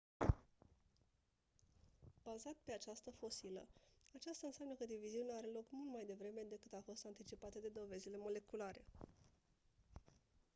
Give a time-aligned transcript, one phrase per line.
[2.23, 3.67] ,,bazat pe această fosilă
[4.13, 8.17] aceasta înseamnă că diviziunea are loc mult mai devreme decât a fost anticipată de dovezile
[8.19, 8.85] moleculare